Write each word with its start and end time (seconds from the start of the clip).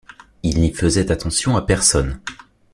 Il 0.41 0.59
n’y 0.61 0.73
faisait 0.73 1.11
attention 1.11 1.55
à 1.55 1.61
personne. 1.61 2.19